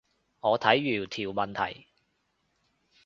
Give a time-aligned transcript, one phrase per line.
[0.39, 1.85] 我睇完條問題